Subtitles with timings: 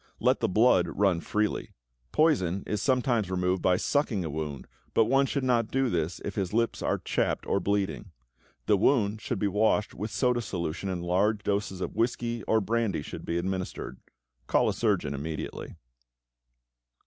[0.19, 1.75] Let the blood run freely.
[2.11, 6.33] Poison is sometimes removed by sucking a wound, but one should not do this if
[6.33, 8.09] his lips are chapped or bleeding.
[8.65, 13.03] The wound should be washed with soda solution and large doses of whisky or brandy
[13.03, 13.99] should be administered.
[14.47, 15.75] Call a surgeon immediately.